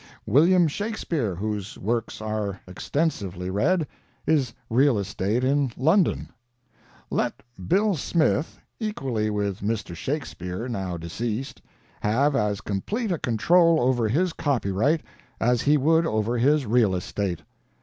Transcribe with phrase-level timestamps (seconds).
[0.25, 3.85] William Shakespeare, whose works are extensively read,
[4.25, 6.29] is real estate in London.
[7.11, 9.95] Let Bill Smith, equally with Mr.
[9.95, 11.61] Shakespeare now deceased,
[11.99, 15.03] have as complete a control over his copyright
[15.39, 17.43] as he would over his real estate.